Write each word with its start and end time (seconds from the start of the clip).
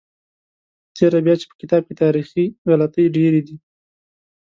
په 0.87 0.91
تېره 0.97 1.19
بیا 1.25 1.35
چې 1.39 1.45
په 1.49 1.55
کتاب 1.61 1.81
کې 1.87 1.93
تاریخي 2.03 2.45
غلطۍ 2.69 3.05
ډېرې 3.15 3.41
دي. 3.47 3.55